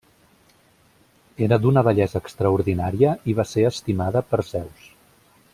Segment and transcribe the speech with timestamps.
[1.49, 4.93] Era d'una bellesa extraordinària i va ser estimada per Zeus.